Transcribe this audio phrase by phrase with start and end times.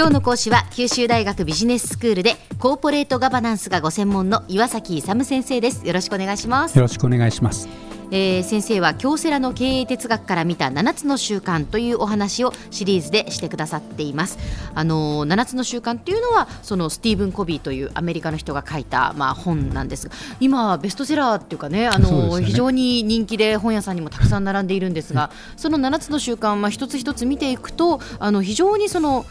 [0.00, 5.86] 今日の講師は九州大学ビジネススクールでコーポレートガバナンスがご専門の岩崎勇先生です。
[5.86, 6.76] よろしくお願いします。
[6.78, 7.68] よろしくお願いします。
[8.10, 14.38] えー、先生は京セラの経営哲学から見た7つの習慣というお話をシリーズでしてくださっています。
[14.74, 29.26] あのー、7つの習慣っていうのはそのスティーブン・コビーというアメリカの人が書いたまあ本なんですが今ベストセラーっていうかねあのーね、非常に人気で本屋さんにもたくさん並んでいるんですが、その7つの習慣まあ一つ一つ見ていくとあの非常にその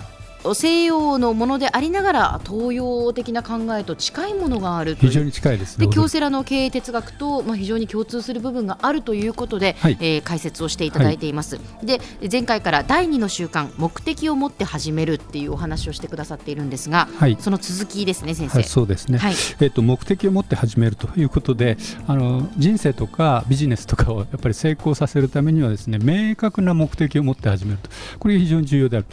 [0.54, 12.00] 西洋のものでありながら東洋的な考えと近いものがある非常に近いですで京セラの経営哲学と、まあ、非常に共通する部分があるということで、はい、えー、解説をしていただいています、はい、で
[12.32, 19.20] 前回から第2の習慣目的を持って始めるっていうお話をしてくださっているんですが、はい、その続きですね先生、そうですね、
[19.60, 21.78] えーと、目的を持って始めるということで
[22.08, 27.90] あの人生とかビジネスとかをやっぱり成功させるためにはですね明確な目的を持って始めると。
[28.20, 29.06] これが非常に重要である、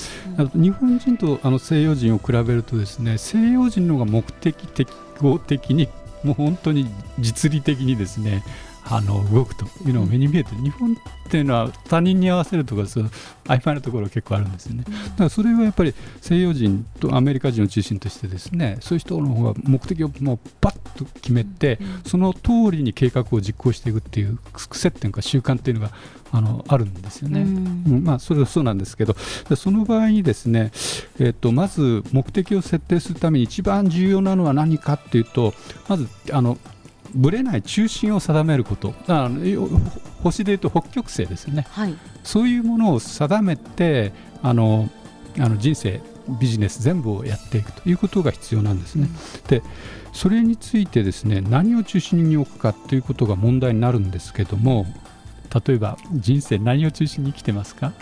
[0.54, 4.88] うん、日本人とあの西洋人を比べるとですね西洋人の方が目的的
[5.20, 5.88] 合的に
[6.22, 8.44] もう本当に実利的にですね
[8.88, 13.10] あの動くというのが目に見えて、日本っていうのは他人に合わせるとかそう
[13.44, 14.84] 曖昧なところが結構あるんですよね。
[14.84, 25.92] だからそれはやっぱり西洋人とアメリカ人を中心としてですねそういう人の方が目的をもうバッと決めて、その通りに計画を実行していくっていう癖っていうか習慣っていうのが
[26.32, 27.40] あのあるんですよね。
[27.40, 29.16] うんまあ、それはそうなんですけど
[29.56, 30.70] その場合にですね、
[31.18, 35.54] えー、とまず目的を設定するために一番重要なのは何かっていうと
[35.88, 36.58] まずあの
[37.14, 38.94] ぶれない中心を定めること。
[39.08, 39.68] あの
[40.22, 44.88] 星でいうと北極星ですね、はい、そういうものを定めてあの
[45.38, 46.00] あの人生
[46.40, 49.08] ビジネス全部をやっていくということが必要なんですね。
[49.08, 49.62] うん、で
[50.12, 54.86] それについてですね何を中心に置くかということが問題になるんですけども
[55.66, 57.92] 例えば人生何を中心に生きてますか？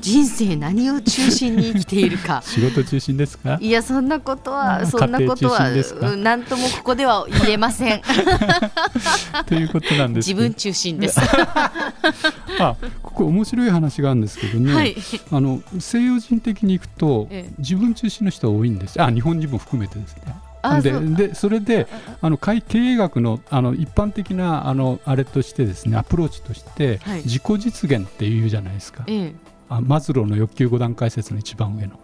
[0.00, 2.42] 人生何を中心に生きているか。
[2.46, 3.58] 仕事中心ですか？
[3.60, 5.70] いやそんなことはそんなことは
[6.16, 8.02] 何ともここでは言えません。
[9.46, 11.20] ということなんです自分中心です。
[12.60, 14.96] あここ面白い話があるんですけどね、はい、
[15.30, 19.00] あの西洋人的にいくと、ええ、自分中心の人は多いんです。
[19.00, 20.34] あ日本人も含めてですね。
[20.82, 21.86] ででそれで
[22.20, 29.04] あの経営学のあの一般的なあのあれとしてですねアプローチとして、はい、自己実現っていうじゃないですか。
[29.06, 29.34] ええ
[29.82, 32.00] マズローの欲求5段階説の一番上の、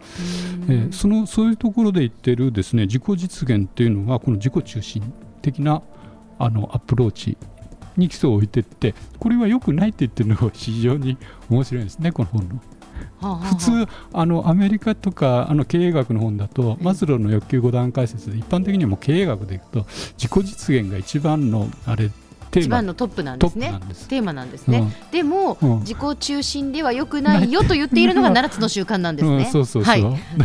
[0.69, 5.83] えー、そのそういうところで言っているですね自己実現っていうのがこの自己中心的な
[6.39, 7.37] あのアプローチ
[7.97, 11.17] に基礎を置いていってこれは良くないって言ってるのが非常に
[11.49, 12.61] 面白いですねこの本の。
[13.21, 13.71] 普通
[14.13, 19.85] あのアメリカとかあの経営学の本だと、マズローの欲求5段階説で一般的にはもう経営学でいくと
[20.17, 22.11] 自己実現が一番のあれ
[22.61, 23.73] 一番のトップなんですね。
[24.09, 30.05] テーマなんですね、うん、でも、うん、自己中心ではよくないよと言っているのが7つの習慣なんですね、うん、そうそうそう、はい、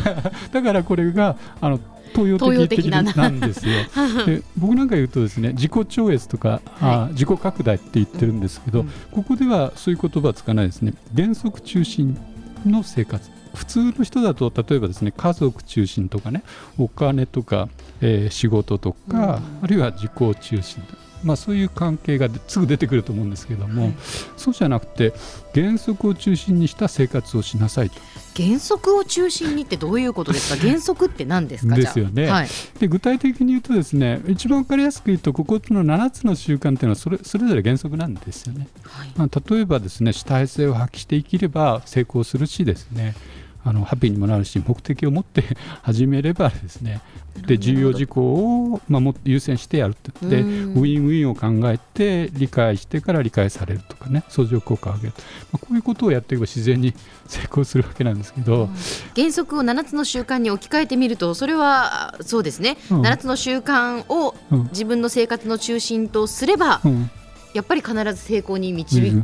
[0.51, 1.79] だからこれがあの
[2.13, 3.01] 東洋的な。
[3.29, 3.73] んですよ。
[4.25, 10.93] で僕なんか言うとですね自己超越とか、はい、あ自己拡大って言ってるんですけど、ここではそういう言葉はつかないですね。
[11.15, 12.17] 原則中心
[12.65, 13.29] の生活。
[13.53, 16.43] 普通の人だと例えばですね家族中心とかね
[16.77, 17.67] お金とか、
[17.99, 20.83] えー、仕事とか、あるいは自己中心
[21.23, 23.93] まあ、そういう関係がすぐ出てくると思うんですけども、はい、
[24.37, 25.13] そうじゃなくて
[25.53, 27.99] 原則を中心にした生活をしなさいと。
[28.35, 30.65] 原則を中心にってどういうことですか？
[30.65, 31.75] 原則って何ですか？
[31.75, 32.47] ですよね、はい、
[32.79, 43.15] で具体的に言うとですね一番分かりやすく言うとここの7つの習慣っていうのはそれそれぞれ原則なんですよね、はい、まあ、例えばですね主体性を発揮して生きれば成功するしですね
[43.63, 45.43] あのハッピーにもなるし目的を持って
[45.83, 47.01] 始めればですね
[47.45, 55.13] で重要事項を、まあ、も優先してやるってでウィンウィンを考えて理解してから理解されるとかね相乗効果を上げる、
[55.51, 56.93] まあ、こういうことをやっていけば自然に
[57.27, 58.75] 成功するわけなんですけど、うん、
[59.15, 64.35] 原則を7つの習慣に置き換えてみるとそれはそうですね、うん、7つの習慣を
[64.71, 67.09] 自分の生活の中心とすれば、うん
[67.53, 69.23] やっぱり必ず成功に導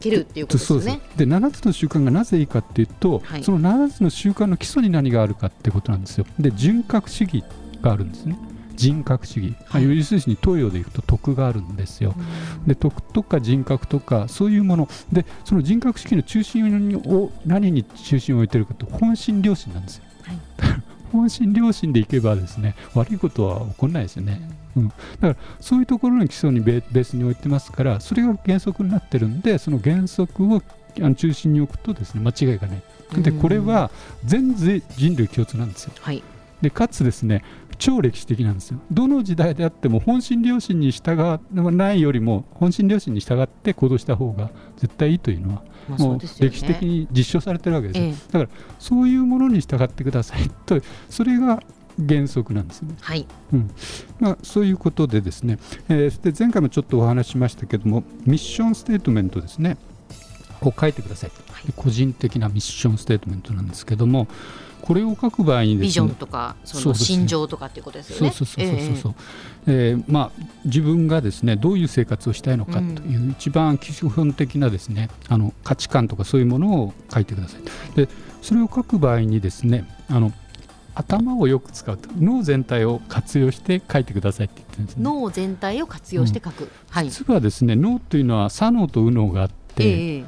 [0.00, 1.00] けるっていうことですよね。
[1.16, 6.26] で7つの習慣がなぜいいかっていうと、はい、その7つの習慣の基礎に何があるかってことなんですよ。
[6.38, 7.44] で人格主義
[7.82, 8.38] があるんですね。
[8.76, 12.14] 人格主義、はい、要するに東洋でいうと徳があるんですよ。
[12.66, 20.04] で徳とか人格とかそういうものでその人格主義の中心を何に中心を置いてるかと本心良心なんですよ。
[20.22, 20.63] はい
[21.14, 24.40] 本心良心でいけばですね悪いことは起こらないですよね。
[24.76, 30.62] うん、だからそういうところの基礎にベースに置いてますからそれが原則になってるんでその原則を
[31.16, 32.82] 中心に置くとですね間違いがない。
[33.22, 33.90] でこれは
[34.24, 34.82] 全人
[35.16, 35.92] 類共通なんですよ。
[36.00, 36.22] はい、
[36.62, 37.44] でかつですね
[37.78, 38.80] 超歴史的なんですよ。
[38.90, 45.62] どの時代であっても本心良心に従わないよりも本心良心に従って行動した方が絶対いいというのは
[45.98, 50.80] もう歴史的に実証されてるわけですよ、ええ、だからそういうものに従ってくださいと
[51.10, 51.62] それが
[52.08, 52.96] 原則なんですね。
[53.00, 53.24] はい。
[53.52, 53.70] うん。
[54.18, 55.58] まあ、そういうことでですね、
[55.88, 59.76] えー、で前回もちょっとお話ししましたけどもミッションステートメントですね。
[60.62, 64.28] を書いてください、はい、個人的なミッションステートメントなんですけども
[64.84, 68.30] これを書く場合にですねビジョンとかその心情とかっていうことですよね。
[68.30, 69.14] そうそうそうそうそう、
[69.66, 77.62] えー、えー、まあ自分がですねどういう生活をしたいのかという一番基本的なですねあの価値観とかそういうものを書いてください。
[77.96, 78.10] で
[78.42, 80.32] それを書く場合にですねあの
[80.94, 82.10] 頭をよく使うと。
[82.20, 86.70] 脳全体を活用して書いてくださいって言ってるんです、ね、脳全体を活用して書く、うん。
[86.90, 90.26] はい、実はですね脳というのは左脳と右脳があって、えー、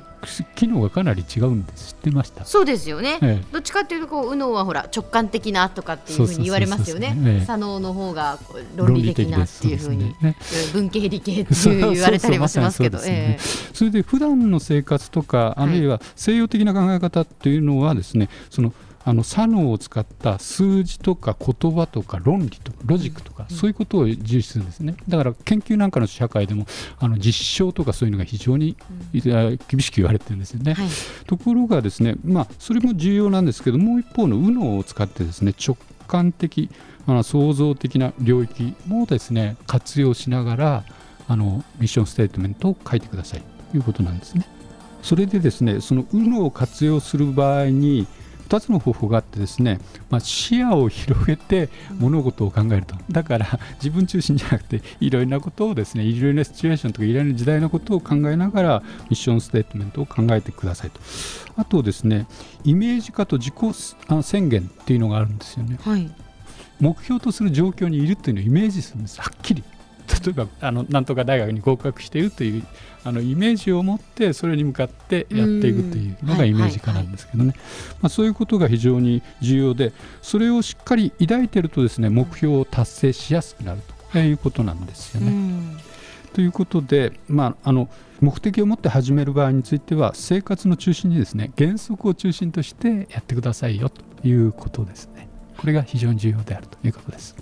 [0.55, 1.95] 機能がかなり違うんです。
[1.95, 2.45] 知ってました？
[2.45, 7.45] そうですよね、ええ、どっちかっていうとこう右脳はほら直感的なとかっていうふうに言われますよね。
[7.47, 8.39] 左脳の方が
[8.75, 10.37] 論理的なっていうふうに、ね、
[10.73, 18.73] 文系理系って 言われたりもしますけどそれで普段の生活とかあるいは西洋的な考え方っていうのはですねその
[19.09, 24.97] あの左脳を使った数字とか言葉とか論理とかロジックとか、そういうことを重視するんですね。
[25.09, 26.67] だから研究なんかの社会でも
[26.99, 28.77] あの実証とかそういうのが非常に
[29.13, 30.89] 厳しく言われてるんですよね、はい、
[31.29, 35.77] ところがですねまあそれも重要なんですけどもう一方の右脳を使ってですね直
[36.09, 36.69] 感的
[37.07, 40.85] あの創造的な領域もですね活用しながら
[41.29, 44.49] あのミッションステートメントを書いてくださいということなんですね。
[45.03, 48.09] それでですねその右脳を活用する場合に
[48.49, 52.95] 2つの方法があってですね、まあ、視野を広げて物事を考えると。
[53.11, 61.01] だから自分中心じゃなくていろいろなことをですねいろいろなシチュエーションとかいろいろな時代のことを考えながらミッションステートメントを考えてくださいと。
[61.57, 62.27] あとですね
[62.65, 63.55] イメージ化と自己
[64.23, 66.11] 宣言っていうのがあるんですよね、はい、
[66.81, 69.21] 目標とする状況にいるっていうのをイメージするんです。
[69.21, 69.65] はっきり
[70.27, 72.67] 例えばあのなんとか大学に合格しているという
[73.05, 77.55] あのイメージを持ってそれに向かってやっていくというのがイメージ化なんですけどね、
[78.03, 79.93] まあ、そういうことが非常に重要で
[80.23, 83.81] それをしっかり抱いているとですね目標を達成しやすくなる
[84.13, 85.87] ということなんですよね。
[86.33, 87.89] ということで、まあ、あの
[88.21, 95.29] 目的を持って始める場合については生活の中心にですね原則を中心としてやってくださいよということですね。
[95.57, 97.37] これが非常に重要であるということです。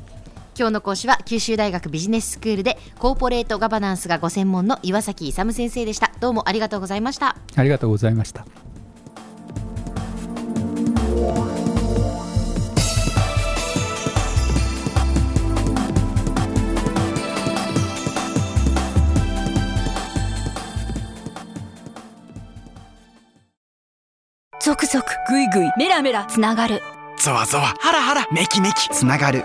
[0.57, 6.13] 今日の講師は九州大学ビジネススクールでコーポレートガバナンスがご専門の岩崎勇先生でした。
[6.21, 7.37] どうもありがとうございました。
[7.57, 8.47] ありがとうございました。
[24.61, 26.81] 続々ぐいぐいメラメラつながる。
[27.19, 29.45] ゾワゾワハラハラメキメキつながる